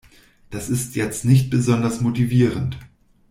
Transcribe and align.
Das 0.49 0.71
ist 0.71 0.95
jetzt 0.95 1.25
nicht 1.25 1.51
besonders 1.51 2.01
motivierend. 2.01 2.79